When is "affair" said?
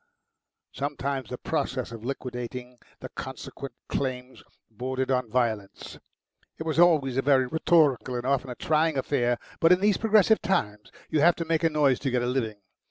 8.97-9.37